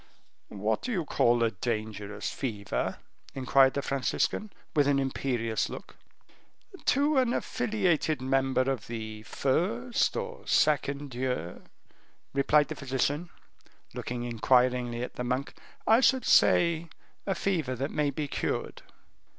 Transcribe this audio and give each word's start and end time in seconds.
"What 0.55 0.81
do 0.81 0.91
you 0.91 1.05
call 1.05 1.43
a 1.43 1.51
dangerous 1.51 2.31
fever?" 2.31 2.97
inquired 3.35 3.75
the 3.75 3.83
Franciscan, 3.83 4.51
with 4.75 4.87
an 4.87 4.97
imperious 4.97 5.69
look. 5.69 5.95
"To 6.85 7.19
an 7.19 7.33
affiliated 7.33 8.19
member 8.19 8.61
of 8.61 8.87
the 8.87 9.21
first 9.21 10.17
or 10.17 10.47
second 10.47 11.13
year," 11.13 11.61
replied 12.33 12.69
the 12.69 12.75
physician, 12.75 13.29
looking 13.93 14.23
inquiringly 14.23 15.03
at 15.03 15.17
the 15.17 15.23
monk, 15.23 15.53
"I 15.85 15.99
should 15.99 16.25
say 16.25 16.89
a 17.27 17.35
fever 17.35 17.75
that 17.75 17.91
may 17.91 18.09
be 18.09 18.27
cured." 18.27 18.81